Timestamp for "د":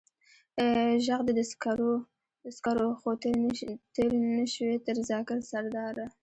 1.39-1.41